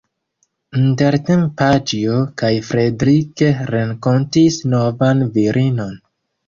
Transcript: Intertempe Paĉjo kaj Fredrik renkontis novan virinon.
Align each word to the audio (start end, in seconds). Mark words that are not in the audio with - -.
Intertempe 0.79 1.53
Paĉjo 1.59 2.17
kaj 2.43 2.51
Fredrik 2.71 3.45
renkontis 3.77 4.63
novan 4.75 5.27
virinon. 5.41 5.99